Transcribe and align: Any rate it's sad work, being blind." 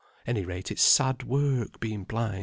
Any 0.25 0.45
rate 0.45 0.71
it's 0.71 0.81
sad 0.81 1.21
work, 1.21 1.79
being 1.79 2.05
blind." 2.05 2.39